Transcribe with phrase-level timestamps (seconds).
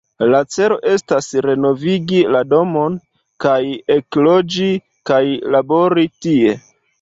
[0.33, 2.95] La celo estas renovigi la domon
[3.45, 3.59] kaj
[3.97, 4.71] ekloĝi
[5.11, 5.21] kaj
[5.59, 6.57] labori tie.